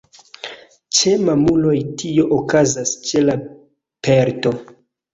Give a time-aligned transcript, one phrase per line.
[0.99, 3.39] Ĉe mamuloj tio okazas ĉe la
[4.11, 4.61] pelto.